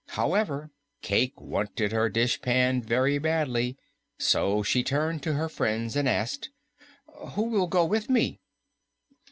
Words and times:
However, 0.17 0.71
Cayke 1.03 1.39
wanted 1.39 1.91
her 1.91 2.09
dishpan 2.09 2.81
very 2.81 3.19
badly, 3.19 3.77
so 4.17 4.63
she 4.63 4.81
turned 4.83 5.21
to 5.21 5.33
her 5.33 5.47
friends 5.47 5.95
and 5.95 6.09
asked, 6.09 6.49
"Who 7.33 7.43
will 7.43 7.67
go 7.67 7.85
with 7.85 8.09
me?" 8.09 8.39